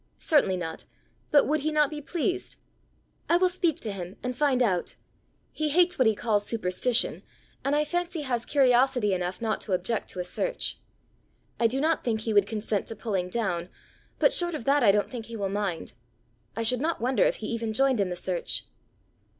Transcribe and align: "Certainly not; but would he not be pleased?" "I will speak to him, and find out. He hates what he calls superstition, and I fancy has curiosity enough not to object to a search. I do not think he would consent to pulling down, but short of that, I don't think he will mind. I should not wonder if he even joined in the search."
"Certainly 0.17 0.57
not; 0.57 0.85
but 1.29 1.47
would 1.47 1.59
he 1.59 1.71
not 1.71 1.91
be 1.91 2.01
pleased?" 2.01 2.55
"I 3.29 3.37
will 3.37 3.49
speak 3.49 3.79
to 3.81 3.91
him, 3.91 4.17
and 4.23 4.35
find 4.35 4.63
out. 4.63 4.95
He 5.51 5.69
hates 5.69 5.99
what 5.99 6.07
he 6.07 6.15
calls 6.15 6.43
superstition, 6.47 7.21
and 7.63 7.75
I 7.75 7.85
fancy 7.85 8.21
has 8.23 8.43
curiosity 8.47 9.13
enough 9.13 9.43
not 9.43 9.61
to 9.61 9.73
object 9.73 10.09
to 10.09 10.19
a 10.19 10.23
search. 10.23 10.79
I 11.59 11.67
do 11.67 11.79
not 11.79 12.03
think 12.03 12.21
he 12.21 12.33
would 12.33 12.47
consent 12.47 12.87
to 12.87 12.95
pulling 12.95 13.29
down, 13.29 13.69
but 14.17 14.33
short 14.33 14.55
of 14.55 14.65
that, 14.65 14.81
I 14.83 14.91
don't 14.91 15.07
think 15.11 15.27
he 15.27 15.37
will 15.37 15.49
mind. 15.49 15.93
I 16.55 16.63
should 16.63 16.81
not 16.81 16.99
wonder 16.99 17.21
if 17.21 17.35
he 17.35 17.45
even 17.49 17.71
joined 17.71 17.99
in 17.99 18.09
the 18.09 18.15
search." 18.15 18.65